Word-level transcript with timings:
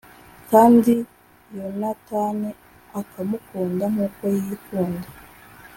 kandi 0.49 0.93
Yonatani 1.55 2.49
akamukunda 2.99 3.85
nk’uko 3.93 4.23
yikunda 4.43 5.07